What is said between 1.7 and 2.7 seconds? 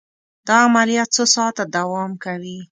دوام کوي.